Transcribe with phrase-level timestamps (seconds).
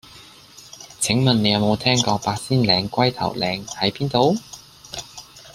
[0.99, 4.35] 請問你有無聽過八仙嶺龜頭嶺喺邊度